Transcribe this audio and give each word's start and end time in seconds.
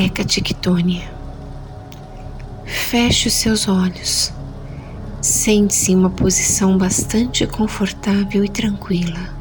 Ictônia. 0.00 1.10
Feche 2.64 3.26
os 3.26 3.34
seus 3.34 3.66
olhos. 3.66 4.32
Sente-se 5.20 5.90
em 5.90 5.96
uma 5.96 6.10
posição 6.10 6.78
bastante 6.78 7.44
confortável 7.48 8.44
e 8.44 8.48
tranquila. 8.48 9.36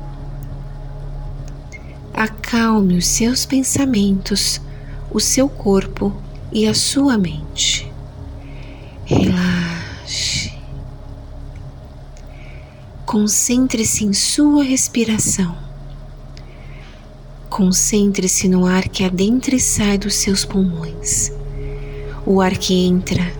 Acalme 2.11 2.97
os 2.97 3.05
seus 3.05 3.45
pensamentos, 3.45 4.59
o 5.11 5.19
seu 5.19 5.47
corpo 5.47 6.11
e 6.51 6.67
a 6.67 6.73
sua 6.73 7.19
mente. 7.19 7.91
Relaxe. 9.05 10.51
Concentre-se 13.05 14.05
em 14.05 14.13
sua 14.13 14.63
respiração. 14.63 15.66
Concentre-se 17.57 18.47
no 18.47 18.67
ar 18.67 18.87
que 18.87 19.03
adentra 19.03 19.55
e 19.55 19.59
sai 19.59 19.97
dos 19.97 20.13
seus 20.13 20.45
pulmões. 20.45 21.31
O 22.23 22.39
ar 22.39 22.55
que 22.55 22.85
entra 22.85 23.33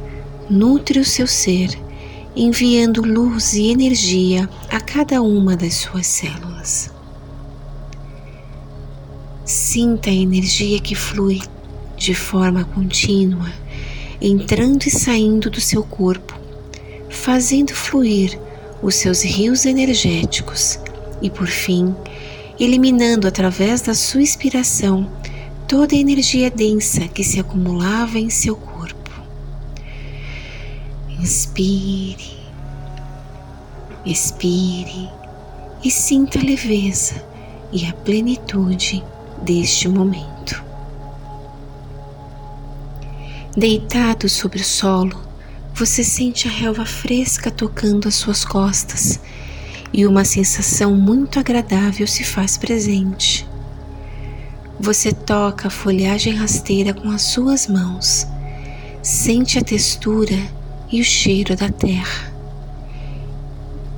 nutre 0.49 0.99
o 0.99 1.05
seu 1.05 1.27
ser, 1.27 1.69
enviando 2.35 3.03
luz 3.03 3.53
e 3.53 3.69
energia 3.69 4.49
a 4.71 4.79
cada 4.79 5.21
uma 5.21 5.55
das 5.55 5.75
suas 5.75 6.07
células. 6.07 6.89
Sinta 9.45 10.09
a 10.09 10.13
energia 10.13 10.79
que 10.79 10.95
flui 10.95 11.39
de 11.95 12.15
forma 12.15 12.65
contínua, 12.65 13.51
entrando 14.19 14.87
e 14.87 14.89
saindo 14.89 15.47
do 15.47 15.61
seu 15.61 15.83
corpo, 15.83 16.33
fazendo 17.07 17.71
fluir 17.71 18.35
os 18.81 18.95
seus 18.95 19.21
rios 19.21 19.63
energéticos 19.63 20.79
e, 21.21 21.29
por 21.29 21.45
fim, 21.45 21.95
eliminando 22.59 23.27
através 23.27 23.81
da 23.81 23.93
sua 23.93 24.21
inspiração 24.21 25.09
toda 25.67 25.95
a 25.95 25.97
energia 25.97 26.49
densa 26.49 27.07
que 27.07 27.23
se 27.23 27.39
acumulava 27.39 28.17
em 28.17 28.29
seu 28.29 28.55
corpo. 28.55 29.11
Inspire, 31.19 32.37
expire 34.05 35.09
e 35.83 35.91
sinta 35.91 36.39
a 36.39 36.43
leveza 36.43 37.23
e 37.71 37.85
a 37.85 37.93
plenitude 37.93 39.03
deste 39.43 39.87
momento. 39.87 40.63
Deitado 43.55 44.29
sobre 44.29 44.61
o 44.61 44.63
solo, 44.63 45.19
você 45.73 46.03
sente 46.03 46.47
a 46.47 46.51
relva 46.51 46.85
fresca 46.85 47.51
tocando 47.51 48.07
as 48.07 48.15
suas 48.15 48.45
costas 48.45 49.19
e 49.93 50.05
uma 50.05 50.25
sensação 50.25 50.95
muito 50.95 51.39
agradável 51.39 52.05
se 52.07 52.23
faz 52.23 52.57
presente. 52.57 53.47
Você 54.79 55.11
toca 55.11 55.67
a 55.67 55.71
folhagem 55.71 56.35
rasteira 56.35 56.93
com 56.93 57.09
as 57.09 57.23
suas 57.23 57.67
mãos, 57.67 58.27
sente 59.01 59.57
a 59.57 59.61
textura 59.61 60.37
e 60.91 61.01
o 61.01 61.03
cheiro 61.03 61.55
da 61.55 61.69
terra. 61.69 62.33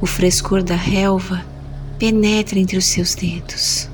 O 0.01 0.05
frescor 0.05 0.63
da 0.63 0.75
relva 0.75 1.43
penetra 1.97 2.57
entre 2.57 2.77
os 2.77 2.85
seus 2.85 3.13
dedos. 3.15 3.89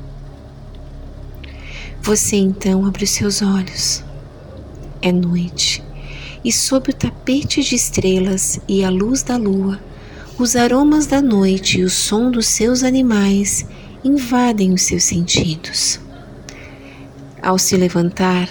Você 2.01 2.35
então 2.35 2.85
abre 2.85 3.03
os 3.03 3.09
seus 3.09 3.41
olhos. 3.41 4.03
É 5.01 5.11
noite 5.11 5.83
e 6.45 6.51
sob 6.51 6.91
o 6.91 6.93
tapete 6.93 7.63
de 7.63 7.73
estrelas 7.73 8.59
e 8.67 8.83
a 8.83 8.89
luz 8.91 9.23
da 9.23 9.35
lua, 9.35 9.79
os 10.37 10.55
aromas 10.55 11.05
da 11.05 11.21
noite 11.21 11.79
e 11.79 11.83
o 11.83 11.89
som 11.89 12.29
dos 12.29 12.47
seus 12.47 12.83
animais 12.83 13.65
invadem 14.03 14.73
os 14.73 14.81
seus 14.81 15.03
sentidos. 15.03 15.99
Ao 17.41 17.57
se 17.57 17.77
levantar, 17.77 18.49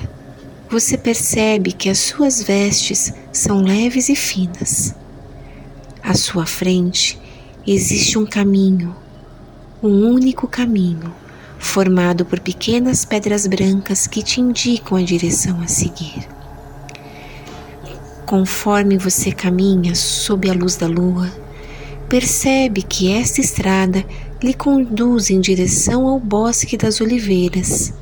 você 0.71 0.97
percebe 0.97 1.72
que 1.72 1.91
as 1.91 1.99
suas 1.99 2.43
vestes 2.43 3.12
são 3.31 3.61
leves 3.61 4.09
e 4.09 4.17
finas. 4.17 4.95
À 6.03 6.15
sua 6.15 6.47
frente 6.47 7.19
existe 7.67 8.19
um 8.19 8.25
caminho, 8.25 8.97
um 9.83 10.06
único 10.09 10.49
caminho, 10.49 11.15
formado 11.59 12.25
por 12.25 12.41
pequenas 12.41 13.05
pedras 13.05 13.47
brancas 13.47 14.06
que 14.06 14.22
te 14.22 14.41
indicam 14.41 14.97
a 14.97 15.03
direção 15.03 15.61
a 15.61 15.66
seguir. 15.66 16.27
Conforme 18.25 18.97
você 18.97 19.31
caminha 19.31 19.95
sob 19.95 20.49
a 20.49 20.55
luz 20.55 20.77
da 20.77 20.87
lua, 20.87 21.44
percebe 22.09 22.82
que 22.82 23.12
esta 23.12 23.41
estrada 23.41 24.04
lhe 24.42 24.54
conduz 24.54 25.31
em 25.31 25.41
direção 25.41 26.06
ao 26.06 26.20
bosque 26.20 26.76
das 26.76 27.00
oliveiras. 27.00 27.92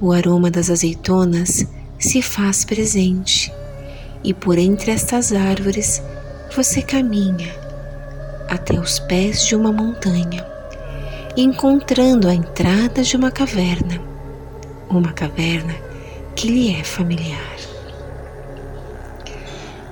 O 0.00 0.12
aroma 0.12 0.50
das 0.50 0.70
azeitonas 0.70 1.66
se 1.98 2.22
faz 2.22 2.64
presente 2.64 3.52
e 4.22 4.32
por 4.34 4.58
entre 4.58 4.90
estas 4.90 5.32
árvores 5.32 6.02
você 6.54 6.82
caminha 6.82 7.54
até 8.48 8.78
os 8.78 8.98
pés 8.98 9.44
de 9.46 9.54
uma 9.54 9.70
montanha, 9.70 10.44
encontrando 11.36 12.28
a 12.28 12.34
entrada 12.34 13.02
de 13.02 13.16
uma 13.16 13.30
caverna, 13.30 14.00
uma 14.88 15.12
caverna 15.12 15.74
que 16.34 16.48
lhe 16.48 16.74
é 16.74 16.82
familiar. 16.82 17.56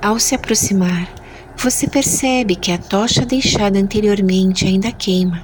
Ao 0.01 0.19
se 0.19 0.33
aproximar, 0.33 1.16
você 1.57 1.87
percebe 1.87 2.55
que 2.55 2.71
a 2.71 2.77
tocha 2.77 3.25
deixada 3.25 3.79
anteriormente 3.79 4.65
ainda 4.65 4.91
queima. 4.91 5.41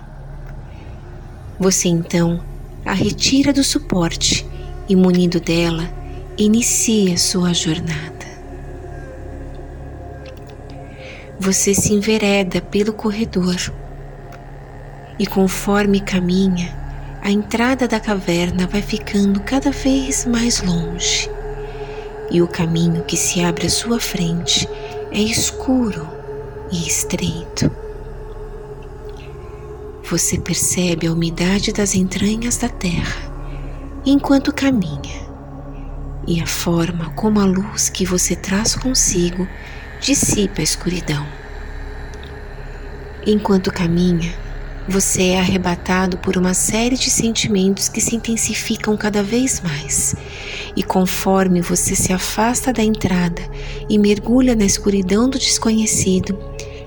Você 1.59 1.87
então 1.87 2.39
a 2.85 2.93
retira 2.93 3.51
do 3.51 3.63
suporte 3.63 4.45
e, 4.87 4.95
munido 4.95 5.39
dela, 5.39 5.89
inicia 6.37 7.17
sua 7.17 7.53
jornada. 7.53 8.13
Você 11.39 11.73
se 11.73 11.93
envereda 11.93 12.61
pelo 12.61 12.93
corredor 12.93 13.73
e, 15.17 15.25
conforme 15.25 15.99
caminha, 15.99 16.77
a 17.21 17.31
entrada 17.31 17.87
da 17.87 17.99
caverna 17.99 18.67
vai 18.67 18.81
ficando 18.81 19.39
cada 19.39 19.71
vez 19.71 20.25
mais 20.25 20.61
longe 20.61 21.29
e 22.29 22.41
o 22.41 22.47
caminho 22.47 23.03
que 23.03 23.17
se 23.17 23.41
abre 23.41 23.67
à 23.67 23.69
sua 23.69 23.99
frente 23.99 24.67
é 25.13 25.21
escuro 25.21 26.09
e 26.71 26.87
estreito. 26.87 27.69
Você 30.09 30.39
percebe 30.39 31.05
a 31.05 31.13
umidade 31.13 31.71
das 31.71 31.93
entranhas 31.93 32.57
da 32.57 32.67
terra 32.67 33.31
enquanto 34.03 34.51
caminha 34.51 35.23
e 36.27 36.41
a 36.41 36.47
forma 36.47 37.11
como 37.11 37.39
a 37.39 37.45
luz 37.45 37.89
que 37.89 38.05
você 38.05 38.35
traz 38.35 38.75
consigo 38.75 39.47
dissipa 40.01 40.61
a 40.61 40.63
escuridão. 40.63 41.25
Enquanto 43.25 43.71
caminha, 43.71 44.33
você 44.87 45.29
é 45.29 45.39
arrebatado 45.39 46.17
por 46.17 46.37
uma 46.37 46.53
série 46.53 46.97
de 46.97 47.09
sentimentos 47.09 47.87
que 47.87 48.01
se 48.01 48.15
intensificam 48.15 48.97
cada 48.97 49.23
vez 49.23 49.61
mais, 49.61 50.15
e 50.75 50.83
conforme 50.83 51.61
você 51.61 51.95
se 51.95 52.11
afasta 52.11 52.73
da 52.73 52.83
entrada 52.83 53.41
e 53.89 53.97
mergulha 53.97 54.55
na 54.55 54.65
escuridão 54.65 55.29
do 55.29 55.39
desconhecido, 55.39 56.37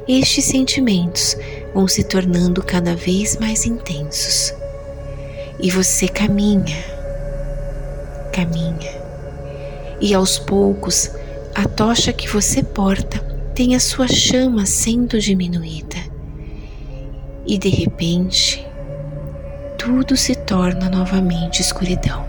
estes 0.07 0.45
sentimentos 0.45 1.37
vão 1.73 1.89
se 1.89 2.05
tornando 2.05 2.63
cada 2.63 2.95
vez 2.95 3.39
mais 3.39 3.65
intensos. 3.65 4.53
E 5.59 5.71
você 5.71 6.07
caminha, 6.07 6.85
caminha, 8.33 8.95
e 10.01 10.13
aos 10.15 10.39
poucos 10.39 11.11
a 11.55 11.67
tocha 11.67 12.13
que 12.13 12.29
você 12.29 12.63
porta 12.63 13.19
tem 13.55 13.75
a 13.75 13.81
sua 13.81 14.07
chama 14.07 14.67
sendo 14.67 15.19
diminuída 15.19 16.06
e 17.47 17.57
de 17.57 17.69
repente 17.69 18.67
tudo 19.79 20.17
se 20.17 20.35
torna 20.35 20.91
novamente 20.91 21.61
escuridão. 21.61 22.27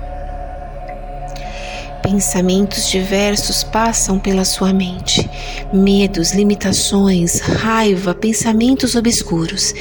Pensamentos 2.04 2.88
diversos 2.90 3.64
passam 3.64 4.20
pela 4.20 4.46
sua 4.46 4.72
mente, 4.72 5.28
medos, 5.74 6.32
limitações, 6.34 7.40
raiva, 7.40 8.14
pensamentos 8.14 8.96
obscuros. 8.96 9.74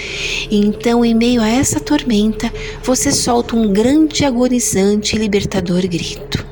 E 0.51 0.57
então, 0.57 1.05
em 1.05 1.15
meio 1.15 1.41
a 1.41 1.49
essa 1.49 1.79
tormenta, 1.79 2.51
você 2.83 3.13
solta 3.13 3.55
um 3.55 3.73
grande, 3.73 4.25
agonizante 4.25 5.15
e 5.15 5.19
libertador 5.19 5.83
grito. 5.87 6.45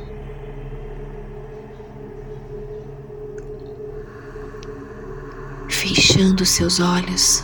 Fechando 5.69 6.47
seus 6.47 6.79
olhos, 6.79 7.43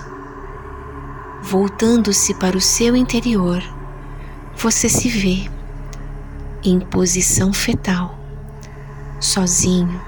voltando-se 1.50 2.32
para 2.34 2.56
o 2.56 2.60
seu 2.60 2.94
interior, 2.94 3.60
você 4.56 4.88
se 4.88 5.08
vê 5.08 5.50
em 6.62 6.78
posição 6.78 7.52
fetal, 7.52 8.16
sozinho, 9.18 10.00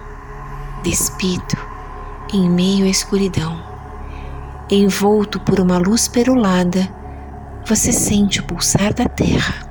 despido, 0.85 1.59
em 2.33 2.49
meio 2.49 2.85
à 2.85 2.89
escuridão. 2.89 3.61
Envolto 4.71 5.41
por 5.41 5.59
uma 5.59 5.79
luz 5.79 6.07
perolada, 6.07 6.89
você 7.67 7.93
sente 7.93 8.39
o 8.39 8.45
pulsar 8.45 8.95
da 8.95 9.07
terra 9.07 9.69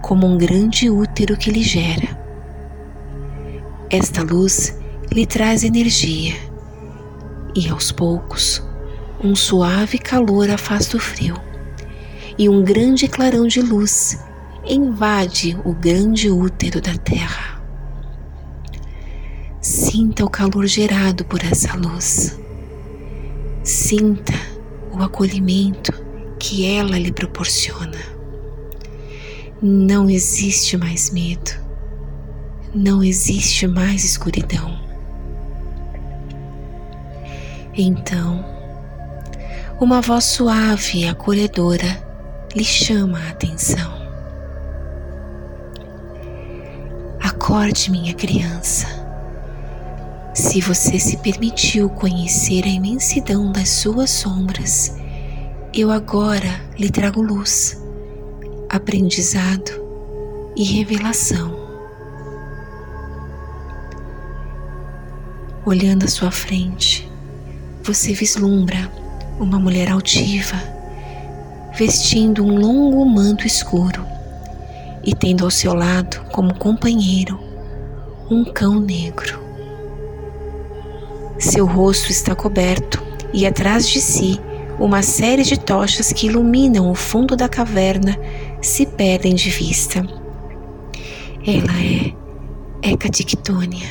como 0.00 0.28
um 0.28 0.38
grande 0.38 0.88
útero 0.88 1.36
que 1.36 1.50
lhe 1.50 1.62
gera, 1.62 2.16
Esta 3.90 4.22
luz 4.22 4.78
lhe 5.10 5.26
traz 5.26 5.64
energia 5.64 6.36
e 7.56 7.68
aos 7.68 7.90
poucos 7.90 8.69
um 9.22 9.34
suave 9.36 9.98
calor 9.98 10.50
afasta 10.50 10.96
o 10.96 11.00
frio 11.00 11.36
e 12.38 12.48
um 12.48 12.62
grande 12.62 13.06
clarão 13.06 13.46
de 13.46 13.60
luz 13.60 14.18
invade 14.66 15.58
o 15.64 15.72
grande 15.72 16.30
útero 16.30 16.80
da 16.80 16.96
Terra. 16.96 17.60
Sinta 19.60 20.24
o 20.24 20.30
calor 20.30 20.66
gerado 20.66 21.24
por 21.24 21.44
essa 21.44 21.76
luz. 21.76 22.40
Sinta 23.62 24.32
o 24.90 25.02
acolhimento 25.02 25.92
que 26.38 26.64
ela 26.64 26.98
lhe 26.98 27.12
proporciona. 27.12 27.98
Não 29.60 30.08
existe 30.08 30.78
mais 30.78 31.10
medo, 31.10 31.50
não 32.74 33.04
existe 33.04 33.66
mais 33.66 34.02
escuridão. 34.02 34.80
Então, 37.76 38.59
uma 39.80 40.02
voz 40.02 40.24
suave 40.24 40.98
e 40.98 41.08
acolhedora 41.08 42.06
lhe 42.54 42.62
chama 42.62 43.18
a 43.18 43.30
atenção. 43.30 43.90
Acorde, 47.18 47.90
minha 47.90 48.12
criança. 48.12 48.86
Se 50.34 50.60
você 50.60 50.98
se 50.98 51.16
permitiu 51.16 51.88
conhecer 51.88 52.64
a 52.64 52.68
imensidão 52.68 53.50
das 53.50 53.70
suas 53.70 54.10
sombras, 54.10 54.94
eu 55.72 55.90
agora 55.90 56.60
lhe 56.78 56.90
trago 56.90 57.22
luz, 57.22 57.82
aprendizado 58.68 59.70
e 60.54 60.62
revelação. 60.62 61.58
Olhando 65.64 66.04
à 66.04 66.08
sua 66.08 66.30
frente, 66.30 67.10
você 67.82 68.12
vislumbra 68.12 69.00
uma 69.40 69.58
mulher 69.58 69.90
altiva, 69.90 70.56
vestindo 71.76 72.44
um 72.44 72.58
longo 72.58 73.04
manto 73.06 73.46
escuro 73.46 74.04
e 75.02 75.14
tendo 75.14 75.44
ao 75.44 75.50
seu 75.50 75.72
lado 75.72 76.20
como 76.30 76.54
companheiro 76.54 77.40
um 78.30 78.44
cão 78.44 78.78
negro. 78.78 79.40
Seu 81.38 81.64
rosto 81.64 82.10
está 82.10 82.34
coberto 82.34 83.02
e 83.32 83.46
atrás 83.46 83.88
de 83.88 83.98
si 84.00 84.38
uma 84.78 85.02
série 85.02 85.42
de 85.42 85.58
tochas 85.58 86.12
que 86.12 86.26
iluminam 86.26 86.90
o 86.90 86.94
fundo 86.94 87.34
da 87.34 87.48
caverna 87.48 88.18
se 88.60 88.84
perdem 88.84 89.34
de 89.34 89.48
vista. 89.48 90.06
Ela 91.46 91.82
é 91.82 92.92
Hecatictônia. 92.92 93.88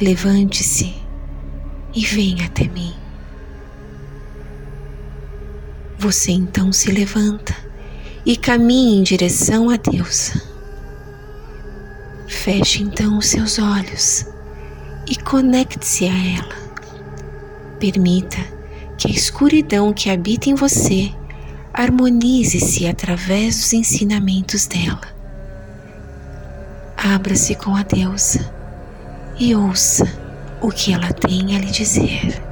Levante-se 0.00 1.01
e 1.94 2.04
venha 2.04 2.46
até 2.46 2.66
mim. 2.68 2.94
Você 5.98 6.32
então 6.32 6.72
se 6.72 6.90
levanta 6.90 7.54
e 8.24 8.36
caminha 8.36 8.98
em 8.98 9.02
direção 9.02 9.70
a 9.70 9.76
Deus. 9.76 10.32
Feche 12.26 12.82
então 12.82 13.18
os 13.18 13.26
seus 13.26 13.58
olhos 13.58 14.26
e 15.08 15.16
conecte-se 15.16 16.06
a 16.06 16.38
ela. 16.38 16.62
Permita 17.78 18.38
que 18.96 19.08
a 19.08 19.10
escuridão 19.10 19.92
que 19.92 20.10
habita 20.10 20.48
em 20.48 20.54
você 20.54 21.12
harmonize-se 21.72 22.86
através 22.86 23.56
dos 23.56 23.72
ensinamentos 23.72 24.66
dela. 24.66 25.00
Abra-se 26.96 27.54
com 27.54 27.74
a 27.74 27.82
deusa 27.82 28.52
e 29.38 29.54
ouça 29.54 30.21
o 30.62 30.70
que 30.70 30.92
ela 30.92 31.12
tem 31.12 31.56
a 31.56 31.58
lhe 31.58 31.66
dizer. 31.66 32.51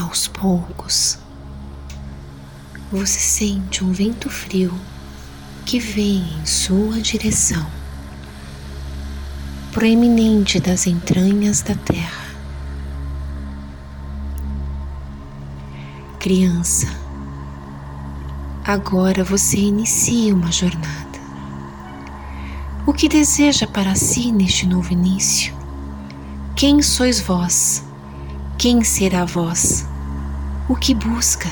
Aos 0.00 0.26
poucos, 0.26 1.18
você 2.90 3.18
sente 3.18 3.84
um 3.84 3.92
vento 3.92 4.30
frio 4.30 4.72
que 5.66 5.78
vem 5.78 6.24
em 6.40 6.46
sua 6.46 6.98
direção, 7.02 7.66
proeminente 9.72 10.58
das 10.58 10.86
entranhas 10.86 11.60
da 11.60 11.74
terra. 11.74 12.34
Criança, 16.18 16.88
agora 18.64 19.22
você 19.22 19.58
inicia 19.58 20.34
uma 20.34 20.50
jornada. 20.50 21.20
O 22.86 22.94
que 22.94 23.06
deseja 23.06 23.66
para 23.66 23.94
si 23.94 24.32
neste 24.32 24.66
novo 24.66 24.94
início? 24.94 25.54
Quem 26.56 26.80
sois 26.80 27.20
vós? 27.20 27.84
Quem 28.56 28.82
será 28.82 29.26
vós? 29.26 29.89
O 30.70 30.76
que 30.76 30.94
busca. 30.94 31.50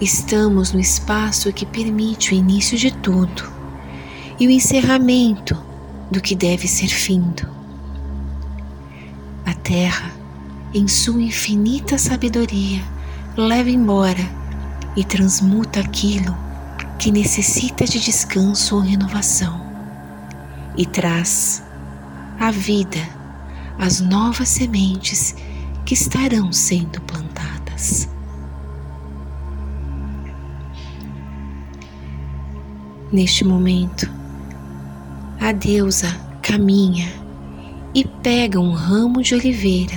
Estamos 0.00 0.72
no 0.72 0.78
espaço 0.78 1.52
que 1.52 1.66
permite 1.66 2.32
o 2.32 2.36
início 2.36 2.78
de 2.78 2.92
tudo 2.92 3.52
e 4.38 4.46
o 4.46 4.50
encerramento 4.50 5.60
do 6.08 6.20
que 6.20 6.36
deve 6.36 6.68
ser 6.68 6.86
findo. 6.86 7.48
A 9.44 9.52
Terra, 9.54 10.12
em 10.72 10.86
sua 10.86 11.20
infinita 11.20 11.98
sabedoria, 11.98 12.84
leva 13.36 13.70
embora 13.70 14.30
e 14.96 15.02
transmuta 15.02 15.80
aquilo 15.80 16.36
que 16.96 17.10
necessita 17.10 17.84
de 17.86 17.98
descanso 17.98 18.76
ou 18.76 18.82
renovação 18.82 19.60
e 20.76 20.86
traz 20.86 21.60
à 22.38 22.52
vida 22.52 23.00
as 23.80 24.00
novas 24.00 24.48
sementes 24.48 25.34
que 25.84 25.94
estarão 25.94 26.52
sendo 26.52 27.00
plantadas. 27.02 28.08
Neste 33.12 33.44
momento, 33.44 34.10
a 35.40 35.52
deusa 35.52 36.08
caminha 36.42 37.12
e 37.94 38.04
pega 38.04 38.58
um 38.58 38.72
ramo 38.72 39.22
de 39.22 39.34
oliveira 39.34 39.96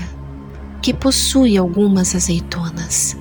que 0.81 0.93
possui 0.93 1.57
algumas 1.57 2.13
azeitonas. 2.13 3.17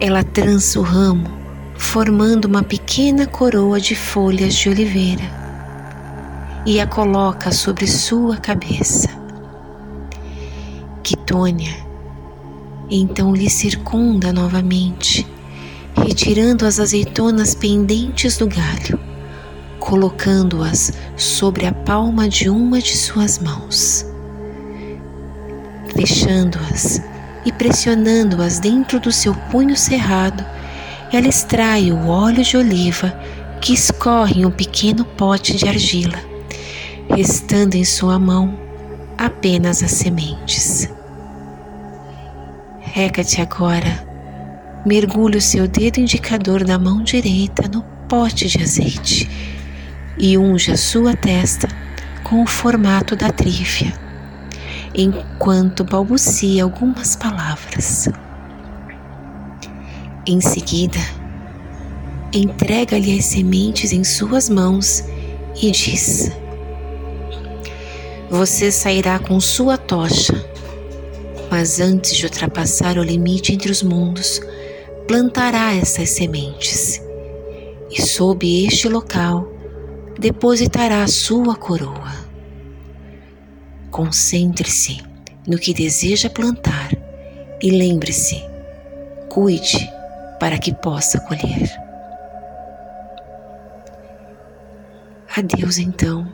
Ela 0.00 0.24
trança 0.24 0.80
o 0.80 0.82
ramo, 0.82 1.30
formando 1.76 2.46
uma 2.46 2.62
pequena 2.62 3.26
coroa 3.26 3.78
de 3.78 3.94
folhas 3.94 4.54
de 4.54 4.68
oliveira, 4.68 5.24
e 6.66 6.80
a 6.80 6.86
coloca 6.86 7.52
sobre 7.52 7.86
sua 7.86 8.36
cabeça. 8.36 9.19
Quitônia 11.10 11.74
então 12.92 13.32
lhe 13.32 13.48
circunda 13.48 14.32
novamente, 14.32 15.26
retirando 15.94 16.66
as 16.66 16.80
azeitonas 16.80 17.54
pendentes 17.54 18.36
do 18.36 18.46
galho, 18.48 18.98
colocando-as 19.78 20.92
sobre 21.16 21.66
a 21.66 21.72
palma 21.72 22.28
de 22.28 22.48
uma 22.48 22.80
de 22.80 22.96
suas 22.96 23.38
mãos 23.38 24.06
fechando-as 25.96 27.02
e 27.44 27.52
pressionando-as 27.52 28.58
dentro 28.58 29.00
do 29.00 29.10
seu 29.10 29.34
punho 29.50 29.76
cerrado, 29.76 30.44
ela 31.12 31.26
extrai 31.26 31.90
o 31.90 32.06
óleo 32.06 32.42
de 32.42 32.56
oliva 32.56 33.12
que 33.60 33.74
escorre 33.74 34.42
em 34.42 34.46
um 34.46 34.50
pequeno 34.50 35.04
pote 35.04 35.56
de 35.56 35.68
argila, 35.68 36.18
restando 37.14 37.76
em 37.76 37.84
sua 37.84 38.18
mão 38.18 38.58
apenas 39.18 39.82
as 39.82 39.90
sementes. 39.90 40.88
Reca-te 42.92 43.40
agora, 43.40 44.06
mergulhe 44.84 45.38
o 45.38 45.40
seu 45.40 45.68
dedo 45.68 46.00
indicador 46.00 46.64
da 46.64 46.78
mão 46.78 47.02
direita 47.02 47.68
no 47.68 47.82
pote 48.08 48.48
de 48.48 48.62
azeite 48.62 49.30
e 50.18 50.36
unja 50.36 50.76
sua 50.76 51.14
testa 51.14 51.68
com 52.24 52.42
o 52.42 52.46
formato 52.46 53.14
da 53.14 53.30
trífia 53.30 53.92
enquanto 54.94 55.84
balbucia 55.84 56.64
algumas 56.64 57.14
palavras. 57.16 58.08
Em 60.26 60.40
seguida, 60.40 60.98
entrega-lhe 62.32 63.18
as 63.18 63.24
sementes 63.24 63.92
em 63.92 64.04
suas 64.04 64.48
mãos 64.48 65.04
e 65.60 65.70
diz: 65.70 66.30
Você 68.28 68.70
sairá 68.70 69.18
com 69.18 69.40
sua 69.40 69.78
tocha, 69.78 70.34
mas 71.50 71.80
antes 71.80 72.16
de 72.16 72.24
ultrapassar 72.24 72.96
o 72.96 73.02
limite 73.02 73.52
entre 73.52 73.72
os 73.72 73.82
mundos, 73.82 74.40
plantará 75.08 75.74
essas 75.74 76.10
sementes, 76.10 77.02
e 77.90 78.00
sob 78.00 78.64
este 78.64 78.88
local 78.88 79.52
depositará 80.18 81.02
a 81.02 81.08
sua 81.08 81.56
coroa. 81.56 82.14
Concentre-se 83.90 85.02
no 85.46 85.58
que 85.58 85.74
deseja 85.74 86.30
plantar 86.30 86.90
e 87.60 87.70
lembre-se, 87.70 88.44
cuide 89.28 89.90
para 90.38 90.58
que 90.58 90.72
possa 90.72 91.18
colher. 91.20 91.68
Adeus 95.36 95.78
então, 95.78 96.32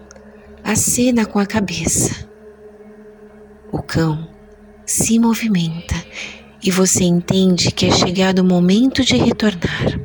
acena 0.63 1.25
com 1.25 1.39
a 1.39 1.47
cabeça. 1.47 2.27
O 3.73 3.83
cão 3.83 4.36
se 4.87 5.19
movimenta 5.19 5.97
e 6.63 6.71
você 6.71 7.03
entende 7.03 7.73
que 7.73 7.87
é 7.87 7.91
chegado 7.91 8.39
o 8.39 8.45
momento 8.45 9.05
de 9.05 9.17
retornar. 9.17 10.01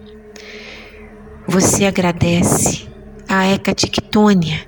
Você 1.48 1.86
agradece 1.86 2.88
a 3.28 3.48
Hecatictônia 3.48 4.60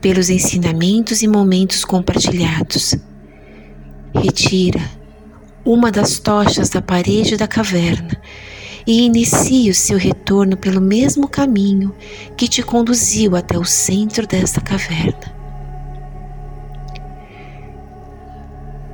pelos 0.00 0.30
ensinamentos 0.30 1.22
e 1.22 1.28
momentos 1.28 1.84
compartilhados. 1.84 2.94
Retira 4.14 4.80
uma 5.64 5.90
das 5.90 6.20
tochas 6.20 6.70
da 6.70 6.80
parede 6.80 7.36
da 7.36 7.48
caverna 7.48 8.20
e 8.86 9.02
inicie 9.02 9.68
o 9.68 9.74
seu 9.74 9.98
retorno 9.98 10.56
pelo 10.56 10.80
mesmo 10.80 11.26
caminho 11.26 11.92
que 12.36 12.46
te 12.46 12.62
conduziu 12.62 13.34
até 13.34 13.58
o 13.58 13.64
centro 13.64 14.26
desta 14.28 14.60
caverna. 14.60 15.35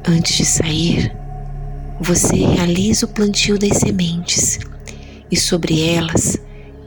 Antes 0.04 0.36
de 0.36 0.44
sair, 0.44 1.16
você 2.00 2.34
realiza 2.34 3.06
o 3.06 3.08
plantio 3.08 3.56
das 3.56 3.78
sementes 3.78 4.58
e 5.30 5.36
sobre 5.36 5.80
elas 5.80 6.36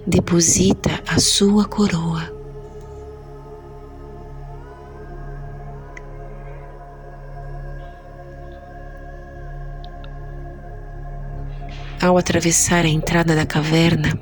deposita 0.05 1.01
a 1.07 1.17
sua 1.17 1.65
coroa. 1.65 2.29
Ao 12.01 12.17
atravessar 12.17 12.83
a 12.83 12.89
entrada 12.89 13.33
da 13.33 13.45
caverna, 13.45 14.19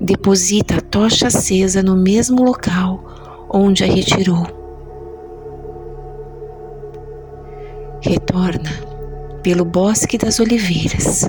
deposita 0.00 0.78
a 0.78 0.80
tocha 0.80 1.28
acesa 1.28 1.84
no 1.84 1.96
mesmo 1.96 2.42
local 2.42 3.48
onde 3.48 3.84
a 3.84 3.86
retirou. 3.86 4.57
Retorna 8.00 8.70
pelo 9.42 9.64
bosque 9.64 10.16
das 10.16 10.38
oliveiras. 10.38 11.28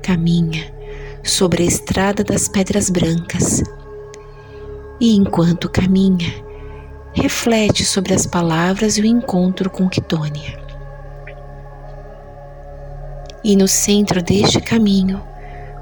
Caminha 0.00 0.72
sobre 1.24 1.64
a 1.64 1.66
estrada 1.66 2.22
das 2.22 2.48
pedras 2.48 2.88
brancas 2.88 3.62
e, 5.00 5.16
enquanto 5.16 5.68
caminha, 5.68 6.32
reflete 7.12 7.84
sobre 7.84 8.14
as 8.14 8.24
palavras 8.24 8.96
e 8.98 9.00
o 9.00 9.06
encontro 9.06 9.68
com 9.68 9.88
Quitônia. 9.88 10.60
E 13.42 13.56
no 13.56 13.66
centro 13.66 14.22
deste 14.22 14.60
caminho, 14.60 15.20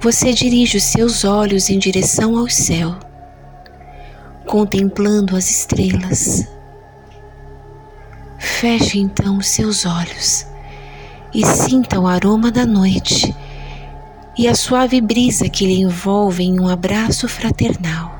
você 0.00 0.32
dirige 0.32 0.78
os 0.78 0.84
seus 0.84 1.22
olhos 1.22 1.68
em 1.68 1.78
direção 1.78 2.38
ao 2.38 2.48
céu, 2.48 2.96
contemplando 4.46 5.36
as 5.36 5.50
estrelas. 5.50 6.53
Feche 8.44 8.98
então 8.98 9.38
os 9.38 9.48
seus 9.48 9.86
olhos 9.86 10.46
e 11.34 11.44
sinta 11.46 11.98
o 11.98 12.06
aroma 12.06 12.52
da 12.52 12.66
noite 12.66 13.34
e 14.36 14.46
a 14.46 14.54
suave 14.54 15.00
brisa 15.00 15.48
que 15.48 15.66
lhe 15.66 15.80
envolve 15.80 16.44
em 16.44 16.60
um 16.60 16.68
abraço 16.68 17.26
fraternal. 17.26 18.14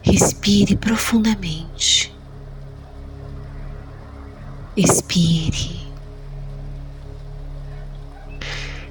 Respire 0.00 0.76
profundamente. 0.76 2.14
Expire. 4.76 5.80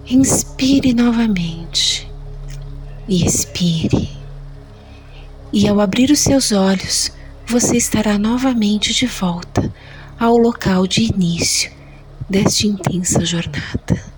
Inspire 0.06 0.94
novamente 0.94 2.12
e 3.08 3.26
expire. 3.26 4.17
E 5.52 5.68
ao 5.68 5.80
abrir 5.80 6.12
os 6.12 6.20
seus 6.20 6.52
olhos, 6.52 7.12
você 7.46 7.78
estará 7.78 8.18
novamente 8.18 8.94
de 8.94 9.06
volta 9.06 9.74
ao 10.20 10.38
local 10.38 10.86
de 10.86 11.04
início 11.04 11.72
desta 12.30 12.68
intensa 12.68 13.26
jornada. 13.26 14.17